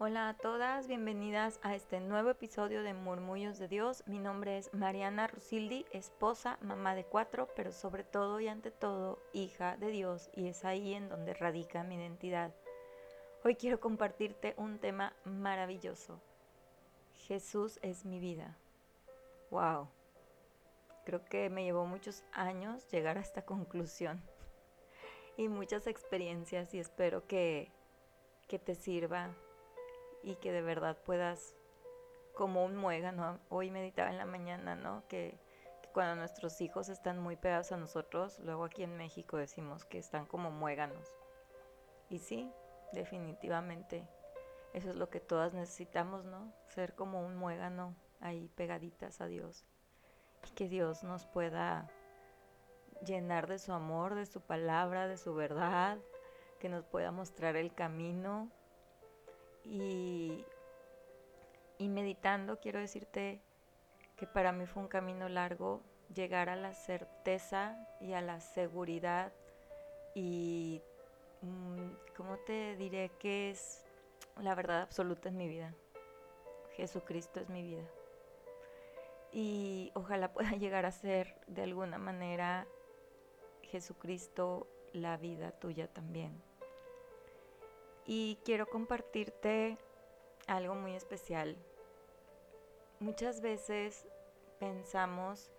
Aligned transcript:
Hola 0.00 0.28
a 0.28 0.34
todas, 0.34 0.86
bienvenidas 0.86 1.58
a 1.60 1.74
este 1.74 1.98
nuevo 1.98 2.30
episodio 2.30 2.84
de 2.84 2.94
Murmullos 2.94 3.58
de 3.58 3.66
Dios. 3.66 4.04
Mi 4.06 4.20
nombre 4.20 4.56
es 4.56 4.72
Mariana 4.72 5.26
Rusildi, 5.26 5.86
esposa, 5.90 6.56
mamá 6.62 6.94
de 6.94 7.02
cuatro, 7.02 7.48
pero 7.56 7.72
sobre 7.72 8.04
todo 8.04 8.38
y 8.38 8.46
ante 8.46 8.70
todo 8.70 9.18
hija 9.32 9.76
de 9.76 9.88
Dios 9.88 10.30
y 10.36 10.46
es 10.46 10.64
ahí 10.64 10.94
en 10.94 11.08
donde 11.08 11.34
radica 11.34 11.82
mi 11.82 11.96
identidad. 11.96 12.54
Hoy 13.42 13.56
quiero 13.56 13.80
compartirte 13.80 14.54
un 14.56 14.78
tema 14.78 15.14
maravilloso. 15.24 16.20
Jesús 17.26 17.80
es 17.82 18.04
mi 18.04 18.20
vida. 18.20 18.56
Wow. 19.50 19.88
Creo 21.06 21.24
que 21.24 21.50
me 21.50 21.64
llevó 21.64 21.86
muchos 21.86 22.22
años 22.30 22.88
llegar 22.92 23.18
a 23.18 23.22
esta 23.22 23.42
conclusión 23.44 24.22
y 25.36 25.48
muchas 25.48 25.88
experiencias 25.88 26.72
y 26.72 26.78
espero 26.78 27.26
que, 27.26 27.72
que 28.46 28.60
te 28.60 28.76
sirva 28.76 29.34
y 30.22 30.36
que 30.36 30.52
de 30.52 30.62
verdad 30.62 30.96
puedas, 31.04 31.54
como 32.34 32.64
un 32.64 32.76
muégano, 32.76 33.40
hoy 33.48 33.70
meditaba 33.70 34.10
en 34.10 34.18
la 34.18 34.26
mañana, 34.26 34.76
¿no? 34.76 35.06
Que, 35.08 35.38
cuando 35.92 36.16
nuestros 36.16 36.60
hijos 36.60 36.88
están 36.88 37.18
muy 37.18 37.36
pegados 37.36 37.72
a 37.72 37.76
nosotros, 37.76 38.38
luego 38.40 38.64
aquí 38.64 38.84
en 38.84 38.96
México 38.96 39.36
decimos 39.36 39.84
que 39.84 39.98
están 39.98 40.26
como 40.26 40.50
muéganos. 40.50 41.08
Y 42.08 42.18
sí, 42.20 42.52
definitivamente, 42.92 44.06
eso 44.74 44.90
es 44.90 44.96
lo 44.96 45.10
que 45.10 45.20
todas 45.20 45.54
necesitamos, 45.54 46.24
¿no? 46.24 46.52
Ser 46.68 46.94
como 46.94 47.26
un 47.26 47.36
muégano 47.36 47.96
ahí 48.20 48.48
pegaditas 48.54 49.20
a 49.20 49.26
Dios. 49.26 49.64
Y 50.46 50.50
que 50.52 50.68
Dios 50.68 51.02
nos 51.02 51.26
pueda 51.26 51.90
llenar 53.04 53.48
de 53.48 53.58
su 53.58 53.72
amor, 53.72 54.14
de 54.14 54.26
su 54.26 54.40
palabra, 54.40 55.08
de 55.08 55.16
su 55.16 55.34
verdad, 55.34 55.98
que 56.60 56.68
nos 56.68 56.84
pueda 56.84 57.10
mostrar 57.10 57.56
el 57.56 57.74
camino 57.74 58.50
y, 59.70 60.44
meditando 61.78 62.58
quiero 62.58 62.80
decirte 62.80 63.40
que 64.16 64.26
para 64.26 64.52
mí 64.52 64.66
fue 64.66 64.82
un 64.82 64.88
camino 64.88 65.28
largo 65.28 65.82
llegar 66.14 66.48
a 66.48 66.56
la 66.56 66.74
certeza 66.74 67.76
y 68.00 68.14
a 68.14 68.20
la 68.20 68.40
seguridad 68.40 69.32
y 70.14 70.80
mm, 71.42 72.14
¿cómo 72.16 72.38
te 72.38 72.76
diré 72.76 73.10
que 73.18 73.50
es 73.50 73.84
la 74.40 74.54
verdad 74.54 74.82
absoluta 74.82 75.28
en 75.28 75.36
mi 75.36 75.48
vida? 75.48 75.74
Jesucristo 76.76 77.40
es 77.40 77.48
mi 77.48 77.62
vida. 77.62 77.84
Y 79.32 79.92
ojalá 79.94 80.32
pueda 80.32 80.52
llegar 80.52 80.86
a 80.86 80.92
ser 80.92 81.38
de 81.46 81.62
alguna 81.62 81.98
manera 81.98 82.66
Jesucristo 83.62 84.66
la 84.92 85.16
vida 85.18 85.52
tuya 85.52 85.88
también 85.88 86.47
y 88.08 88.38
quiero 88.42 88.66
compartirte 88.66 89.76
algo 90.46 90.74
muy 90.74 90.94
especial. 90.94 91.56
Muchas 93.00 93.42
veces 93.42 94.08
pensamos 94.58 95.50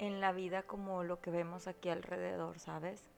en 0.00 0.20
la 0.20 0.32
vida 0.32 0.64
como 0.64 1.04
lo 1.04 1.20
que 1.20 1.30
vemos 1.30 1.68
aquí 1.68 1.88
alrededor, 1.88 2.58
¿sabes? 2.58 3.08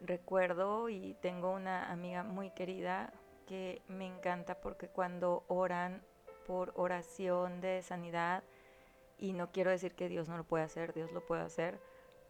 Recuerdo 0.00 0.88
y 0.88 1.14
tengo 1.20 1.50
una 1.50 1.90
amiga 1.90 2.22
muy 2.22 2.50
querida 2.50 3.12
que 3.48 3.82
me 3.88 4.06
encanta 4.06 4.60
porque 4.60 4.86
cuando 4.86 5.42
oran 5.48 6.02
por 6.46 6.72
oración 6.76 7.60
de 7.60 7.82
sanidad, 7.82 8.44
y 9.18 9.32
no 9.32 9.50
quiero 9.50 9.72
decir 9.72 9.96
que 9.96 10.08
Dios 10.08 10.28
no 10.28 10.36
lo 10.36 10.44
puede 10.44 10.64
hacer, 10.64 10.94
Dios 10.94 11.10
lo 11.10 11.26
puede 11.26 11.42
hacer, 11.42 11.80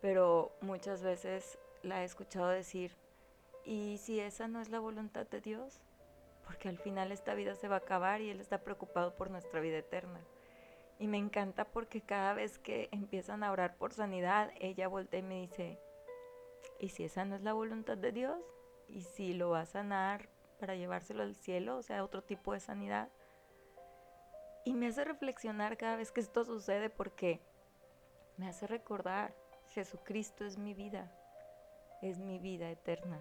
pero 0.00 0.50
muchas 0.62 1.03
veces 1.03 1.59
la 1.83 2.03
he 2.03 2.05
escuchado 2.05 2.48
decir, 2.48 2.97
y 3.65 3.99
si 3.99 4.21
esa 4.21 4.49
no 4.49 4.61
es 4.61 4.69
la 4.71 4.81
voluntad 4.81 5.27
de 5.27 5.41
Dios, 5.41 5.81
porque 6.45 6.69
al 6.69 6.79
final 6.79 7.13
esta 7.13 7.35
vida 7.35 7.55
se 7.55 7.69
va 7.69 7.77
a 7.77 7.79
acabar 7.79 8.21
y 8.21 8.31
Él 8.31 8.41
está 8.41 8.59
preocupado 8.59 9.15
por 9.15 9.31
nuestra 9.31 9.61
vida 9.61 9.79
eterna. 9.79 10.21
Y 10.99 11.09
me 11.09 11.19
encanta 11.19 11.65
porque 11.65 12.01
cada 12.01 12.35
vez 12.35 12.59
que 12.59 12.89
empiezan 12.93 13.43
a 13.43 13.51
orar 13.51 13.77
por 13.77 13.93
sanidad, 13.93 14.51
ella 14.61 14.89
voltea 14.89 15.21
y 15.21 15.25
me 15.25 15.41
dice, 15.41 15.78
¿y 16.78 16.91
si 16.91 17.05
esa 17.05 17.25
no 17.25 17.34
es 17.34 17.43
la 17.43 17.53
voluntad 17.53 17.97
de 17.97 18.12
Dios? 18.12 18.39
¿Y 18.89 19.03
si 19.03 19.34
lo 19.34 19.51
va 19.51 19.62
a 19.62 19.67
sanar 19.67 20.28
para 20.61 20.77
llevárselo 20.77 21.22
al 21.22 21.34
cielo? 21.34 21.77
O 21.77 21.83
sea, 21.83 22.05
otro 22.05 22.22
tipo 22.22 22.53
de 22.53 22.61
sanidad. 22.61 23.09
Y 24.65 24.75
me 24.75 24.89
hace 24.89 25.05
reflexionar 25.05 25.77
cada 25.77 25.97
vez 25.97 26.12
que 26.12 26.21
esto 26.21 26.45
sucede 26.45 26.89
porque 26.89 27.41
me 28.37 28.49
hace 28.49 28.67
recordar, 28.67 29.34
Jesucristo 29.69 30.45
es 30.45 30.56
mi 30.56 30.75
vida, 30.75 31.11
es 32.01 32.19
mi 32.19 32.39
vida 32.39 32.71
eterna. 32.71 33.21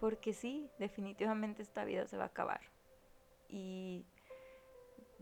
Porque 0.00 0.32
sí, 0.32 0.70
definitivamente 0.78 1.62
esta 1.62 1.84
vida 1.84 2.06
se 2.06 2.16
va 2.16 2.24
a 2.24 2.28
acabar. 2.28 2.60
Y 3.48 4.06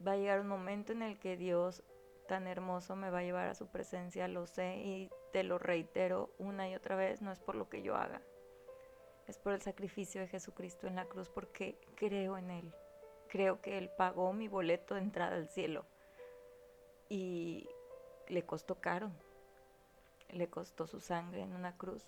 va 0.07 0.13
a 0.13 0.17
llegar 0.17 0.41
un 0.41 0.49
momento 0.49 0.93
en 0.93 1.03
el 1.03 1.19
que 1.19 1.37
Dios 1.37 1.83
tan 2.27 2.47
hermoso 2.47 2.97
me 2.97 3.11
va 3.11 3.19
a 3.19 3.23
llevar 3.23 3.49
a 3.49 3.55
su 3.55 3.67
presencia, 3.67 4.29
lo 4.29 4.47
sé 4.47 4.77
y 4.77 5.11
te 5.33 5.43
lo 5.43 5.59
reitero 5.59 6.31
una 6.39 6.69
y 6.69 6.75
otra 6.75 6.97
vez, 6.97 7.23
no 7.23 7.33
es 7.33 7.41
por 7.41 7.55
lo 7.55 7.69
que 7.69 7.83
yo 7.83 7.97
haga, 7.97 8.23
es 9.27 9.39
por 9.39 9.53
el 9.53 9.61
sacrificio 9.61 10.21
de 10.21 10.29
Jesucristo 10.29 10.87
en 10.87 10.97
la 10.97 11.07
cruz, 11.07 11.29
porque 11.29 11.79
creo 11.97 12.39
en 12.39 12.51
Él, 12.51 12.75
creo 13.29 13.61
que 13.61 13.79
Él 13.79 13.91
pagó 13.97 14.33
mi 14.33 14.49
boleto 14.49 14.95
de 14.95 15.01
entrada 15.01 15.37
al 15.37 15.49
cielo 15.49 15.85
y 17.09 17.69
le 18.29 18.45
costó 18.45 18.77
caro, 18.77 19.11
le 20.31 20.49
costó 20.49 20.87
su 20.87 21.01
sangre 21.01 21.43
en 21.43 21.55
una 21.55 21.77
cruz, 21.77 22.03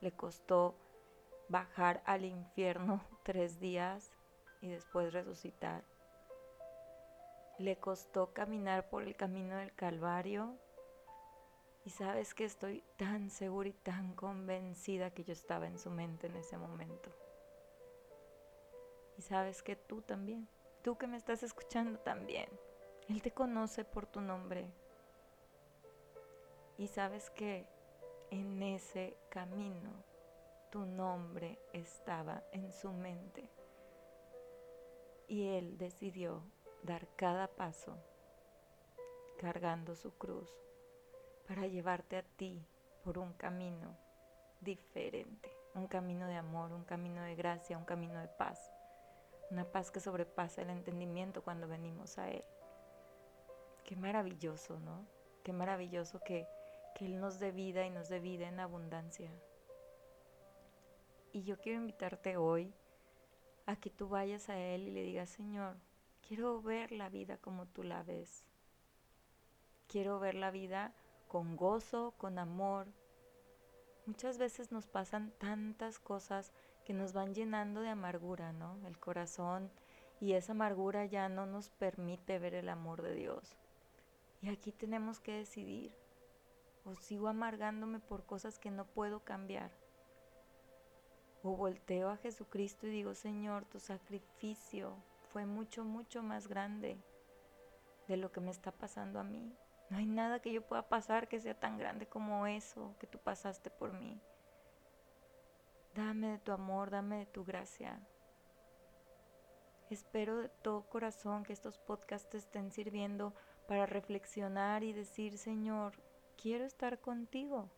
le 0.00 0.12
costó 0.12 0.74
bajar 1.48 2.02
al 2.06 2.24
infierno 2.24 3.02
tres 3.22 3.60
días 3.60 4.12
y 4.60 4.68
después 4.68 5.12
resucitar. 5.12 5.84
Le 7.58 7.76
costó 7.78 8.32
caminar 8.32 8.88
por 8.90 9.02
el 9.02 9.16
camino 9.16 9.56
del 9.56 9.74
Calvario 9.74 10.58
y 11.84 11.90
sabes 11.90 12.34
que 12.34 12.44
estoy 12.44 12.82
tan 12.96 13.30
segura 13.30 13.68
y 13.68 13.72
tan 13.72 14.14
convencida 14.14 15.10
que 15.10 15.24
yo 15.24 15.32
estaba 15.32 15.66
en 15.66 15.78
su 15.78 15.90
mente 15.90 16.26
en 16.26 16.36
ese 16.36 16.58
momento. 16.58 17.10
Y 19.16 19.22
sabes 19.22 19.62
que 19.62 19.76
tú 19.76 20.02
también, 20.02 20.48
tú 20.82 20.98
que 20.98 21.06
me 21.06 21.16
estás 21.16 21.42
escuchando 21.42 21.98
también, 22.00 22.48
Él 23.08 23.22
te 23.22 23.30
conoce 23.30 23.84
por 23.84 24.04
tu 24.06 24.20
nombre. 24.20 24.68
Y 26.76 26.88
sabes 26.88 27.30
que 27.30 27.66
en 28.30 28.62
ese 28.62 29.16
camino 29.30 29.92
tu 30.76 30.84
nombre 30.84 31.58
estaba 31.72 32.42
en 32.52 32.70
su 32.70 32.92
mente. 32.92 33.48
Y 35.26 35.48
él 35.56 35.78
decidió 35.78 36.42
dar 36.82 37.08
cada 37.16 37.48
paso 37.48 37.96
cargando 39.38 39.94
su 39.94 40.18
cruz 40.18 40.54
para 41.48 41.66
llevarte 41.66 42.18
a 42.18 42.24
ti 42.24 42.62
por 43.02 43.16
un 43.16 43.32
camino 43.32 43.96
diferente, 44.60 45.50
un 45.74 45.86
camino 45.86 46.26
de 46.26 46.36
amor, 46.36 46.70
un 46.72 46.84
camino 46.84 47.22
de 47.22 47.36
gracia, 47.36 47.78
un 47.78 47.86
camino 47.86 48.20
de 48.20 48.28
paz, 48.28 48.70
una 49.50 49.64
paz 49.64 49.90
que 49.90 50.00
sobrepasa 50.00 50.60
el 50.60 50.68
entendimiento 50.68 51.42
cuando 51.42 51.66
venimos 51.66 52.18
a 52.18 52.28
Él. 52.30 52.44
Qué 53.82 53.96
maravilloso, 53.96 54.78
¿no? 54.80 55.06
Qué 55.42 55.54
maravilloso 55.54 56.20
que, 56.20 56.46
que 56.94 57.06
Él 57.06 57.18
nos 57.18 57.38
dé 57.38 57.50
vida 57.50 57.86
y 57.86 57.88
nos 57.88 58.10
dé 58.10 58.20
vida 58.20 58.46
en 58.46 58.60
abundancia. 58.60 59.32
Y 61.32 61.42
yo 61.42 61.58
quiero 61.58 61.80
invitarte 61.80 62.36
hoy 62.36 62.72
a 63.66 63.76
que 63.76 63.90
tú 63.90 64.08
vayas 64.08 64.48
a 64.48 64.58
Él 64.58 64.88
y 64.88 64.90
le 64.90 65.02
digas, 65.02 65.30
Señor, 65.30 65.76
quiero 66.26 66.62
ver 66.62 66.92
la 66.92 67.08
vida 67.08 67.36
como 67.38 67.66
tú 67.66 67.82
la 67.82 68.02
ves. 68.02 68.44
Quiero 69.88 70.18
ver 70.18 70.34
la 70.34 70.50
vida 70.50 70.94
con 71.28 71.56
gozo, 71.56 72.14
con 72.16 72.38
amor. 72.38 72.86
Muchas 74.06 74.38
veces 74.38 74.72
nos 74.72 74.86
pasan 74.86 75.32
tantas 75.38 75.98
cosas 75.98 76.52
que 76.84 76.92
nos 76.92 77.12
van 77.12 77.34
llenando 77.34 77.80
de 77.80 77.88
amargura, 77.88 78.52
¿no? 78.52 78.78
El 78.86 78.98
corazón 78.98 79.70
y 80.20 80.32
esa 80.32 80.52
amargura 80.52 81.04
ya 81.04 81.28
no 81.28 81.46
nos 81.46 81.68
permite 81.68 82.38
ver 82.38 82.54
el 82.54 82.68
amor 82.68 83.02
de 83.02 83.14
Dios. 83.14 83.56
Y 84.42 84.48
aquí 84.48 84.72
tenemos 84.72 85.20
que 85.20 85.32
decidir, 85.32 85.92
o 86.84 86.94
sigo 86.94 87.28
amargándome 87.28 87.98
por 87.98 88.24
cosas 88.24 88.58
que 88.58 88.70
no 88.70 88.86
puedo 88.86 89.20
cambiar, 89.20 89.72
o 91.46 91.56
volteo 91.56 92.10
a 92.10 92.16
Jesucristo 92.16 92.86
y 92.86 92.90
digo, 92.90 93.14
Señor, 93.14 93.64
tu 93.66 93.78
sacrificio 93.78 94.92
fue 95.32 95.46
mucho, 95.46 95.84
mucho 95.84 96.22
más 96.22 96.48
grande 96.48 96.98
de 98.08 98.16
lo 98.16 98.32
que 98.32 98.40
me 98.40 98.50
está 98.50 98.72
pasando 98.72 99.20
a 99.20 99.24
mí. 99.24 99.54
No 99.88 99.98
hay 99.98 100.06
nada 100.06 100.40
que 100.40 100.52
yo 100.52 100.66
pueda 100.66 100.88
pasar 100.88 101.28
que 101.28 101.40
sea 101.40 101.58
tan 101.58 101.78
grande 101.78 102.06
como 102.06 102.46
eso 102.46 102.96
que 102.98 103.06
tú 103.06 103.18
pasaste 103.18 103.70
por 103.70 103.92
mí. 103.92 104.20
Dame 105.94 106.32
de 106.32 106.38
tu 106.38 106.52
amor, 106.52 106.90
dame 106.90 107.18
de 107.18 107.26
tu 107.26 107.44
gracia. 107.44 108.00
Espero 109.88 110.38
de 110.38 110.48
todo 110.48 110.88
corazón 110.88 111.44
que 111.44 111.52
estos 111.52 111.78
podcasts 111.78 112.28
te 112.28 112.38
estén 112.38 112.72
sirviendo 112.72 113.32
para 113.68 113.86
reflexionar 113.86 114.82
y 114.82 114.92
decir, 114.92 115.38
Señor, 115.38 116.02
quiero 116.36 116.64
estar 116.64 117.00
contigo. 117.00 117.70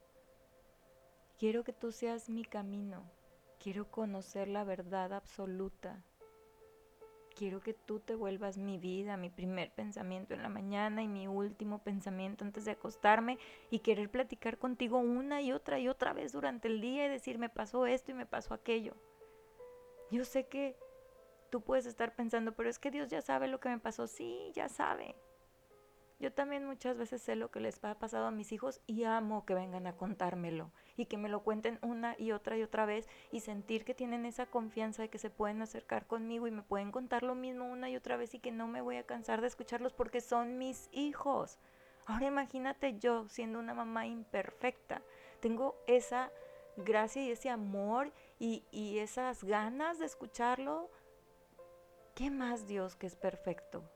Quiero 1.37 1.65
que 1.65 1.75
tú 1.75 1.93
seas 1.93 2.31
mi 2.31 2.45
camino 2.45 3.18
Quiero 3.59 3.91
conocer 3.91 4.49
la 4.49 4.63
verdad 4.65 5.13
absoluta. 5.13 6.05
Quiero 7.35 7.61
que 7.61 7.75
tú 7.75 8.01
te 8.01 8.15
vuelvas 8.15 8.57
mi 8.57 8.79
vida, 8.79 9.17
mi 9.17 9.31
primer 9.31 9.71
pensamiento 9.73 10.35
en 10.35 10.43
la 10.43 10.49
mañana 10.49 11.03
y 11.03 11.09
mi 11.09 11.29
último 11.29 11.83
pensamiento 11.83 12.45
antes 12.45 12.65
de 12.65 12.73
acostarme 12.73 13.39
y 13.71 13.81
querer 13.81 14.11
platicar 14.11 14.59
contigo 14.59 14.99
una 14.99 15.41
y 15.41 15.53
otra 15.53 15.79
y 15.79 15.89
otra 15.89 16.13
vez 16.13 16.33
durante 16.33 16.69
el 16.69 16.81
día 16.81 17.07
y 17.07 17.09
decir 17.09 17.39
me 17.39 17.49
pasó 17.49 17.87
esto 17.87 18.11
y 18.11 18.15
me 18.15 18.27
pasó 18.27 18.55
aquello. 18.55 18.95
Yo 20.11 20.25
sé 20.25 20.47
que 20.47 20.77
tú 21.51 21.61
puedes 21.61 21.87
estar 21.87 22.15
pensando, 22.15 22.53
pero 22.53 22.69
es 22.69 22.79
que 22.79 22.91
Dios 22.91 23.09
ya 23.09 23.23
sabe 23.23 23.49
lo 23.49 23.61
que 23.61 23.69
me 23.69 23.79
pasó. 23.79 24.07
Sí, 24.07 24.53
ya 24.55 24.69
sabe. 24.69 25.15
Yo 26.21 26.33
también 26.33 26.67
muchas 26.67 26.99
veces 26.99 27.23
sé 27.23 27.37
lo 27.37 27.53
que 27.53 27.61
les 27.61 27.83
ha 27.85 27.95
pasado 27.95 28.27
a 28.27 28.33
mis 28.33 28.51
hijos 28.51 28.81
y 28.89 29.05
amo 29.05 29.45
que 29.45 29.55
vengan 29.55 29.87
a 29.87 29.97
contármelo 29.97 30.73
y 30.97 31.07
que 31.07 31.17
me 31.17 31.29
lo 31.29 31.45
cuenten 31.45 31.79
una 31.81 32.17
y 32.19 32.33
otra 32.33 32.57
y 32.57 32.65
otra 32.65 32.87
vez 32.87 33.09
y 33.31 33.39
sentir 33.39 33.85
que 33.85 33.95
tienen 33.95 34.27
esa 34.27 34.47
confianza 34.47 35.03
de 35.03 35.11
que 35.11 35.19
se 35.19 35.31
pueden 35.31 35.63
acercar 35.63 36.09
conmigo 36.09 36.49
y 36.49 36.51
me 36.51 36.63
pueden 36.63 36.91
contar 36.91 37.23
lo 37.23 37.37
mismo 37.37 37.67
una 37.67 37.89
y 37.89 37.95
otra 37.95 38.17
vez 38.17 38.35
y 38.35 38.41
que 38.41 38.51
no 38.51 38.67
me 38.67 38.81
voy 38.81 38.97
a 38.97 39.07
cansar 39.07 39.41
de 39.41 39.47
escucharlos 39.47 39.93
porque 39.93 40.21
son 40.21 40.59
mis 40.59 40.89
hijos. 40.91 41.59
Ahora 42.07 42.27
imagínate 42.27 42.99
yo 42.99 43.29
siendo 43.29 43.61
una 43.61 43.75
mamá 43.75 44.07
imperfecta. 44.07 45.03
Tengo 45.39 45.77
esa 45.87 46.33
gracia 46.77 47.23
y 47.23 47.31
ese 47.31 47.49
amor 47.49 48.13
y, 48.41 48.65
y 48.73 48.99
esas 48.99 49.45
ganas 49.45 50.01
de 50.01 50.07
escucharlo. 50.07 50.91
¿Qué 52.17 52.33
más 52.33 52.67
Dios 52.67 52.97
que 52.97 53.07
es 53.07 53.15
perfecto? 53.15 53.89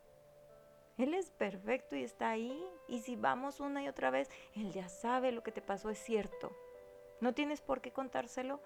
Él 0.98 1.14
es 1.14 1.30
perfecto 1.30 1.96
y 1.96 2.04
está 2.04 2.30
ahí. 2.30 2.62
Y 2.88 3.00
si 3.00 3.16
vamos 3.16 3.60
una 3.60 3.82
y 3.82 3.88
otra 3.88 4.10
vez, 4.10 4.30
Él 4.54 4.72
ya 4.72 4.88
sabe 4.88 5.32
lo 5.32 5.42
que 5.42 5.52
te 5.52 5.62
pasó 5.62 5.90
es 5.90 5.98
cierto. 5.98 6.52
¿No 7.20 7.34
tienes 7.34 7.60
por 7.60 7.80
qué 7.80 7.92
contárselo? 7.92 8.60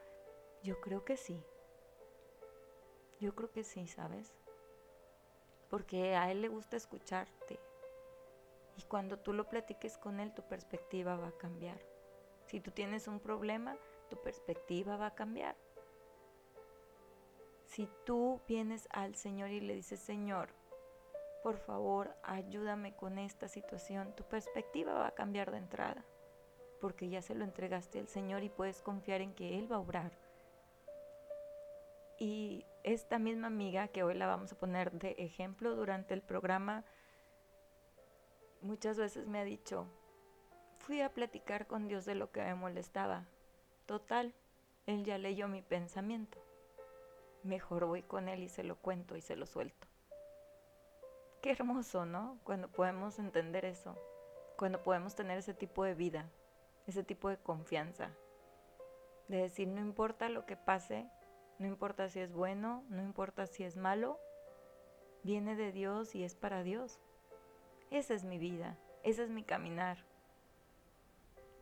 Yo 0.63 0.81
creo 0.81 1.05
que 1.05 1.17
sí. 1.17 1.43
Yo 3.21 3.35
creo 3.35 3.51
que 3.51 3.65
sí, 3.65 3.87
¿sabes? 3.87 4.35
Porque 5.71 6.17
a 6.17 6.31
Él 6.31 6.43
le 6.43 6.49
gusta 6.49 6.77
escucharte. 6.77 7.59
Y 8.77 8.83
cuando 8.83 9.19
tú 9.19 9.33
lo 9.33 9.49
platiques 9.49 9.97
con 9.97 10.21
Él, 10.21 10.35
tu 10.35 10.43
perspectiva 10.43 11.17
va 11.17 11.29
a 11.29 11.39
cambiar. 11.39 11.81
Si 12.47 12.61
tú 12.61 12.71
tienes 12.71 13.09
un 13.09 13.21
problema, 13.21 13.77
tu 14.09 14.21
perspectiva 14.21 14.97
va 14.97 15.07
a 15.07 15.15
cambiar. 15.15 15.57
Si 17.65 17.89
tú 18.05 18.41
vienes 18.47 18.89
al 18.91 19.17
Señor 19.17 19.51
y 19.51 19.61
le 19.61 19.75
dices, 19.75 19.99
Señor, 20.01 20.51
por 21.47 21.59
favor, 21.59 22.13
ayúdame 22.25 22.97
con 22.97 23.21
esta 23.21 23.47
situación, 23.47 24.13
tu 24.17 24.25
perspectiva 24.25 24.95
va 24.95 25.07
a 25.07 25.15
cambiar 25.15 25.53
de 25.53 25.59
entrada, 25.59 26.05
porque 26.81 27.09
ya 27.09 27.23
se 27.23 27.37
lo 27.37 27.45
entregaste 27.45 28.01
al 28.01 28.09
Señor 28.09 28.43
y 28.43 28.49
puedes 28.49 28.83
confiar 28.83 29.21
en 29.21 29.33
que 29.33 29.57
Él 29.57 29.71
va 29.71 29.77
a 29.77 29.79
obrar. 29.79 30.11
Y 32.19 32.67
esta 32.83 33.21
misma 33.21 33.47
amiga, 33.47 33.87
que 33.87 34.03
hoy 34.03 34.15
la 34.15 34.27
vamos 34.27 34.51
a 34.51 34.59
poner 34.59 34.91
de 34.91 35.15
ejemplo 35.19 35.77
durante 35.77 36.15
el 36.15 36.21
programa, 36.21 36.85
muchas 38.61 38.99
veces 38.99 39.29
me 39.29 39.39
ha 39.39 39.45
dicho, 39.45 39.87
fui 40.79 41.01
a 41.01 41.15
platicar 41.15 41.69
con 41.69 41.87
Dios 41.87 42.05
de 42.07 42.17
lo 42.17 42.33
que 42.33 42.43
me 42.43 42.57
molestaba. 42.57 43.25
Total, 43.87 44.35
Él 44.87 45.05
ya 45.05 45.17
leyó 45.17 45.47
mi 45.47 45.63
pensamiento. 45.63 46.39
Mejor 47.45 47.87
voy 47.87 48.03
con 48.03 48.29
Él 48.29 48.43
y 48.43 48.49
se 48.49 48.65
lo 48.65 48.75
cuento 48.75 49.15
y 49.15 49.21
se 49.21 49.37
lo 49.37 49.47
suelto. 49.47 49.87
Qué 51.43 51.53
hermoso, 51.53 52.07
¿no? 52.07 52.39
Cuando 52.45 52.69
podemos 52.69 53.19
entender 53.19 53.65
eso, 53.65 53.97
cuando 54.57 54.83
podemos 54.83 55.15
tener 55.15 55.39
ese 55.39 55.55
tipo 55.55 55.85
de 55.85 55.95
vida, 55.95 56.29
ese 56.87 57.05
tipo 57.05 57.29
de 57.29 57.37
confianza, 57.37 58.11
de 59.29 59.39
decir, 59.39 59.69
no 59.69 59.81
importa 59.81 60.29
lo 60.29 60.47
que 60.47 60.57
pase, 60.57 61.09
no 61.59 61.67
importa 61.67 62.09
si 62.09 62.21
es 62.21 62.33
bueno, 62.33 62.85
no 62.89 63.03
importa 63.03 63.47
si 63.47 63.65
es 63.65 63.77
malo, 63.77 64.19
viene 65.23 65.57
de 65.57 65.73
Dios 65.73 66.15
y 66.15 66.25
es 66.25 66.35
para 66.35 66.63
Dios. 66.63 67.01
Esa 67.91 68.15
es 68.15 68.25
mi 68.25 68.39
vida, 68.39 68.77
ese 69.03 69.25
es 69.25 69.31
mi 69.31 69.43
caminar. 69.43 69.99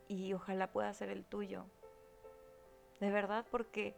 Y 0.07 0.33
ojalá 0.33 0.71
pueda 0.71 0.93
ser 0.93 1.09
el 1.09 1.25
tuyo. 1.25 1.65
De 2.99 3.09
verdad, 3.11 3.45
porque 3.51 3.95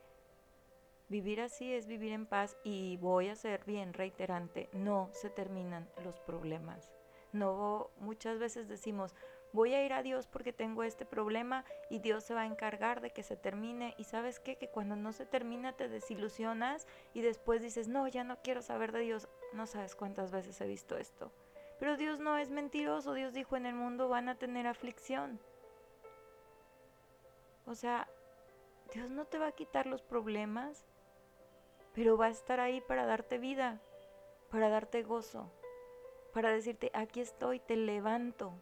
Vivir 1.10 1.40
así 1.40 1.74
es 1.74 1.88
vivir 1.88 2.12
en 2.12 2.26
paz 2.26 2.58
y 2.66 2.98
voy 2.98 3.30
a 3.30 3.36
ser 3.36 3.64
bien 3.64 3.94
reiterante, 3.94 4.70
no 4.74 5.10
se 5.14 5.30
terminan 5.30 5.88
los 6.04 6.20
problemas. 6.20 6.92
No 7.32 7.92
muchas 8.00 8.40
veces 8.40 8.68
decimos, 8.68 9.16
voy 9.54 9.74
a 9.74 9.86
ir 9.86 9.94
a 9.94 10.04
Dios 10.04 10.28
porque 10.28 10.52
tengo 10.52 10.84
este 10.84 11.06
problema 11.06 11.64
y 11.90 12.00
Dios 12.00 12.26
se 12.26 12.34
va 12.34 12.42
a 12.42 12.46
encargar 12.46 13.00
de 13.00 13.12
que 13.12 13.24
se 13.24 13.38
termine 13.38 13.96
y 13.98 14.04
sabes 14.04 14.42
qué, 14.42 14.58
que 14.58 14.68
cuando 14.68 14.98
no 14.98 15.14
se 15.14 15.26
termina 15.26 15.72
te 15.72 15.88
desilusionas 15.88 16.88
y 17.14 17.22
después 17.22 17.62
dices, 17.62 17.88
"No, 17.88 18.10
ya 18.10 18.26
no 18.26 18.42
quiero 18.42 18.62
saber 18.62 18.92
de 18.92 19.00
Dios." 19.00 19.30
No 19.54 19.66
sabes 19.66 19.96
cuántas 19.96 20.32
veces 20.32 20.60
he 20.60 20.68
visto 20.68 20.98
esto. 20.98 21.32
Pero 21.80 21.96
Dios 21.96 22.20
no 22.20 22.38
es 22.38 22.50
mentiroso, 22.50 23.14
Dios 23.14 23.34
dijo, 23.34 23.56
"En 23.56 23.66
el 23.66 23.76
mundo 23.76 24.10
van 24.10 24.28
a 24.28 24.36
tener 24.36 24.68
aflicción." 24.68 25.40
O 27.66 27.76
sea, 27.76 28.10
Dios 28.94 29.10
no 29.10 29.26
te 29.26 29.38
va 29.38 29.48
a 29.48 29.52
quitar 29.54 29.86
los 29.86 30.02
problemas, 30.02 30.86
pero 31.98 32.16
va 32.16 32.28
a 32.28 32.30
estar 32.30 32.60
ahí 32.60 32.80
para 32.80 33.08
darte 33.08 33.40
vida, 33.40 33.82
para 34.52 34.70
darte 34.70 35.02
gozo, 35.02 35.52
para 36.32 36.52
decirte, 36.52 36.92
aquí 36.94 37.22
estoy, 37.22 37.60
te 37.60 37.76
levanto. 37.76 38.54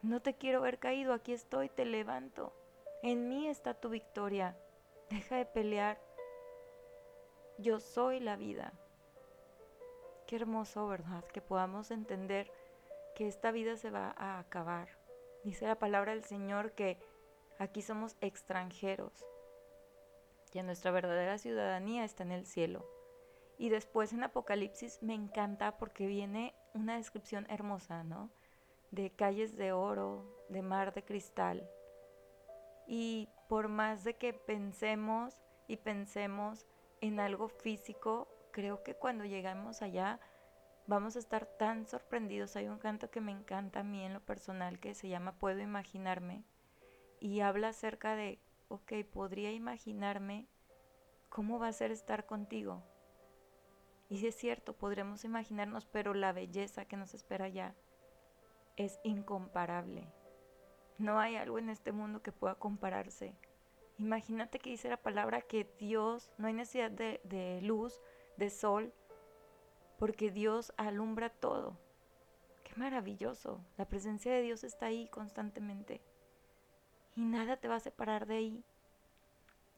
No 0.00 0.22
te 0.22 0.32
quiero 0.32 0.62
ver 0.62 0.78
caído, 0.78 1.12
aquí 1.12 1.34
estoy, 1.34 1.68
te 1.68 1.84
levanto. 1.84 2.54
En 3.02 3.28
mí 3.28 3.46
está 3.46 3.74
tu 3.74 3.90
victoria. 3.90 4.56
Deja 5.10 5.36
de 5.36 5.44
pelear. 5.44 6.00
Yo 7.58 7.78
soy 7.78 8.20
la 8.20 8.36
vida. 8.36 8.72
Qué 10.26 10.36
hermoso, 10.36 10.88
¿verdad? 10.88 11.26
Que 11.26 11.42
podamos 11.42 11.90
entender 11.90 12.50
que 13.14 13.28
esta 13.28 13.50
vida 13.50 13.76
se 13.76 13.90
va 13.90 14.14
a 14.16 14.38
acabar. 14.38 14.88
Dice 15.44 15.66
la 15.66 15.78
palabra 15.78 16.12
del 16.12 16.24
Señor 16.24 16.72
que 16.72 16.96
aquí 17.58 17.82
somos 17.82 18.16
extranjeros 18.22 19.26
y 20.54 20.62
nuestra 20.62 20.92
verdadera 20.92 21.36
ciudadanía 21.36 22.04
está 22.04 22.22
en 22.22 22.32
el 22.32 22.46
cielo. 22.46 22.88
Y 23.58 23.68
después 23.68 24.12
en 24.12 24.22
Apocalipsis 24.22 25.02
me 25.02 25.14
encanta 25.14 25.76
porque 25.76 26.06
viene 26.06 26.54
una 26.72 26.96
descripción 26.96 27.46
hermosa, 27.50 28.04
¿no? 28.04 28.30
De 28.90 29.10
calles 29.10 29.56
de 29.56 29.72
oro, 29.72 30.24
de 30.48 30.62
mar 30.62 30.94
de 30.94 31.04
cristal. 31.04 31.68
Y 32.86 33.28
por 33.48 33.68
más 33.68 34.04
de 34.04 34.16
que 34.16 34.32
pensemos 34.32 35.34
y 35.66 35.76
pensemos 35.76 36.66
en 37.00 37.20
algo 37.20 37.48
físico, 37.48 38.28
creo 38.52 38.82
que 38.82 38.94
cuando 38.94 39.24
llegamos 39.24 39.82
allá 39.82 40.20
vamos 40.86 41.16
a 41.16 41.18
estar 41.18 41.46
tan 41.46 41.86
sorprendidos. 41.86 42.54
Hay 42.56 42.68
un 42.68 42.78
canto 42.78 43.10
que 43.10 43.20
me 43.20 43.32
encanta 43.32 43.80
a 43.80 43.84
mí 43.84 44.04
en 44.04 44.14
lo 44.14 44.20
personal 44.20 44.78
que 44.78 44.94
se 44.94 45.08
llama 45.08 45.38
Puedo 45.38 45.60
imaginarme 45.60 46.44
y 47.20 47.40
habla 47.40 47.68
acerca 47.68 48.16
de 48.16 48.38
ok, 48.68 48.92
podría 49.12 49.52
imaginarme 49.52 50.46
cómo 51.28 51.58
va 51.58 51.68
a 51.68 51.72
ser 51.72 51.90
estar 51.90 52.26
contigo. 52.26 52.82
Y 54.08 54.18
si 54.18 54.26
es 54.26 54.34
cierto, 54.34 54.74
podremos 54.74 55.24
imaginarnos, 55.24 55.86
pero 55.86 56.14
la 56.14 56.32
belleza 56.32 56.84
que 56.84 56.96
nos 56.96 57.14
espera 57.14 57.46
allá 57.46 57.74
es 58.76 59.00
incomparable. 59.02 60.12
No 60.98 61.18
hay 61.18 61.36
algo 61.36 61.58
en 61.58 61.70
este 61.70 61.92
mundo 61.92 62.22
que 62.22 62.32
pueda 62.32 62.54
compararse. 62.54 63.34
Imagínate 63.98 64.58
que 64.58 64.70
dice 64.70 64.88
la 64.88 64.96
palabra 64.96 65.40
que 65.40 65.68
Dios, 65.78 66.30
no 66.38 66.46
hay 66.46 66.52
necesidad 66.52 66.90
de 66.90 67.60
luz, 67.62 68.00
de 68.36 68.50
sol, 68.50 68.92
porque 69.98 70.30
Dios 70.30 70.72
alumbra 70.76 71.30
todo. 71.30 71.78
Qué 72.64 72.74
maravilloso. 72.76 73.64
La 73.76 73.88
presencia 73.88 74.32
de 74.32 74.42
Dios 74.42 74.64
está 74.64 74.86
ahí 74.86 75.08
constantemente 75.08 76.02
y 77.16 77.24
nada 77.24 77.56
te 77.56 77.68
va 77.68 77.76
a 77.76 77.80
separar 77.80 78.26
de 78.26 78.36
ahí. 78.36 78.64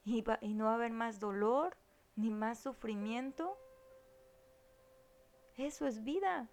Y, 0.04 0.24
y 0.40 0.54
no 0.54 0.66
va 0.66 0.72
a 0.72 0.74
haber 0.76 0.92
más 0.92 1.20
dolor 1.20 1.76
ni 2.14 2.30
más 2.30 2.58
sufrimiento. 2.58 3.58
Eso 5.56 5.86
es 5.86 6.02
vida. 6.02 6.48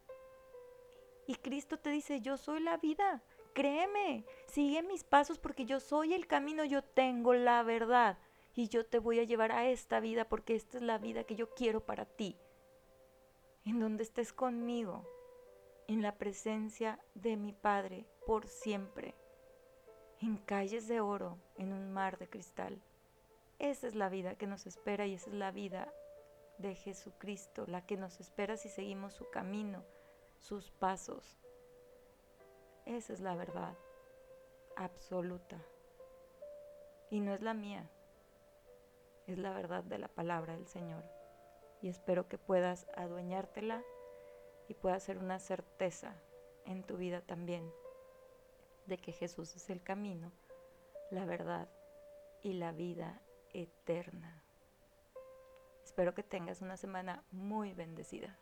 Y 1.28 1.36
Cristo 1.36 1.78
te 1.78 1.90
dice, 1.90 2.22
yo 2.22 2.38
soy 2.38 2.62
la 2.62 2.78
vida. 2.78 3.22
Créeme, 3.54 4.26
sigue 4.48 4.82
mis 4.82 5.04
pasos 5.04 5.38
porque 5.38 5.66
yo 5.66 5.80
soy 5.80 6.14
el 6.14 6.28
camino, 6.28 6.66
yo 6.66 6.84
tengo 6.84 7.34
la 7.34 7.64
verdad. 7.64 8.18
Y 8.56 8.68
yo 8.68 8.86
te 8.86 9.00
voy 9.00 9.20
a 9.20 9.24
llevar 9.24 9.52
a 9.52 9.70
esta 9.70 10.00
vida 10.00 10.26
porque 10.28 10.56
esta 10.56 10.78
es 10.78 10.84
la 10.84 10.98
vida 10.98 11.24
que 11.24 11.36
yo 11.36 11.54
quiero 11.54 11.86
para 11.86 12.06
ti. 12.06 12.38
En 13.66 13.80
donde 13.80 14.04
estés 14.04 14.34
conmigo, 14.34 15.08
en 15.88 16.02
la 16.02 16.18
presencia 16.18 17.00
de 17.14 17.38
mi 17.38 17.54
Padre 17.54 18.06
por 18.26 18.48
siempre 18.48 19.16
en 20.24 20.38
calles 20.38 20.88
de 20.88 21.02
oro, 21.02 21.38
en 21.58 21.74
un 21.74 21.92
mar 21.92 22.18
de 22.18 22.30
cristal. 22.30 22.82
Esa 23.60 23.88
es 23.88 23.96
la 23.96 24.08
vida 24.08 24.36
que 24.36 24.48
nos 24.48 24.66
espera 24.66 25.06
y 25.06 25.16
esa 25.16 25.30
es 25.30 25.36
la 25.36 25.52
vida 25.52 25.94
de 26.60 26.76
Jesucristo, 26.76 27.66
la 27.68 27.86
que 27.86 27.98
nos 27.98 28.22
espera 28.22 28.56
si 28.56 28.70
seguimos 28.70 29.14
su 29.14 29.30
camino, 29.30 29.84
sus 30.38 30.72
pasos. 30.72 31.42
Esa 32.86 33.12
es 33.12 33.20
la 33.20 33.36
verdad 33.36 33.76
absoluta. 34.78 35.58
Y 37.10 37.20
no 37.20 37.34
es 37.34 37.42
la 37.42 37.54
mía. 37.54 37.90
es 39.28 39.38
la 39.38 39.54
verdad 39.54 39.84
de 39.84 39.98
la 39.98 40.08
palabra 40.08 40.54
del 40.54 40.68
Señor. 40.68 41.04
Y 41.82 41.90
espero 41.90 42.30
que 42.30 42.38
puedas 42.38 42.88
adueñártela 42.96 43.84
y 44.70 44.74
pueda 44.74 45.00
ser 45.02 45.18
una 45.18 45.40
certeza 45.40 46.16
en 46.66 46.84
tu 46.84 46.96
vida 46.96 47.22
también 47.22 47.70
de 48.86 48.98
que 48.98 49.12
Jesús 49.12 49.56
es 49.56 49.70
el 49.70 49.82
camino, 49.82 50.32
la 51.12 51.26
verdad 51.26 51.70
y 52.42 52.54
la 52.54 52.72
vida 52.72 53.22
eterna. 53.54 54.44
Espero 55.84 56.14
que 56.14 56.24
tengas 56.24 56.62
una 56.62 56.78
semana 56.78 57.24
muy 57.32 57.74
bendecida. 57.74 58.38